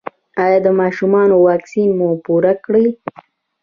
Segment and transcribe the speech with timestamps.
[0.43, 2.85] ایا د ماشومانو واکسین مو پوره کړی؟